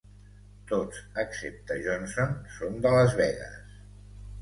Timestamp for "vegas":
3.25-3.65